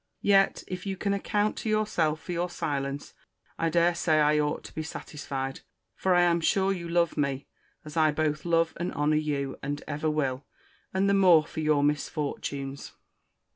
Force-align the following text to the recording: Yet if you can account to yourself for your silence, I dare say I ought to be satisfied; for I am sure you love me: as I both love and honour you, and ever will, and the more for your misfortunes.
Yet 0.23 0.63
if 0.67 0.87
you 0.87 0.97
can 0.97 1.13
account 1.13 1.57
to 1.57 1.69
yourself 1.69 2.21
for 2.23 2.31
your 2.31 2.49
silence, 2.49 3.13
I 3.59 3.69
dare 3.69 3.93
say 3.93 4.19
I 4.19 4.39
ought 4.39 4.63
to 4.63 4.73
be 4.73 4.81
satisfied; 4.81 5.59
for 5.95 6.15
I 6.15 6.23
am 6.23 6.41
sure 6.41 6.73
you 6.73 6.89
love 6.89 7.17
me: 7.17 7.45
as 7.85 7.95
I 7.95 8.09
both 8.11 8.43
love 8.43 8.73
and 8.79 8.91
honour 8.93 9.15
you, 9.17 9.59
and 9.61 9.83
ever 9.87 10.09
will, 10.09 10.43
and 10.91 11.07
the 11.07 11.13
more 11.13 11.45
for 11.45 11.59
your 11.59 11.83
misfortunes. 11.83 12.93